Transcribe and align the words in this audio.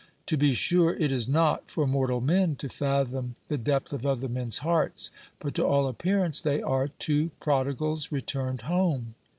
To 0.25 0.35
be 0.35 0.55
sure, 0.55 0.95
it 0.95 1.11
is 1.11 1.27
not 1.27 1.69
for 1.69 1.85
mortal 1.85 2.21
men 2.21 2.55
to 2.55 2.69
fathom 2.69 3.35
the 3.49 3.57
depth 3.59 3.93
of 3.93 4.03
other 4.03 4.27
men's 4.27 4.57
hearts; 4.65 5.11
but 5.37 5.53
to 5.53 5.63
all 5.63 5.87
appearance 5.87 6.41
they 6.41 6.59
are 6.59 6.87
two 6.87 7.29
prodigals 7.39 8.11
returned 8.11 8.61
home. 8.61 9.13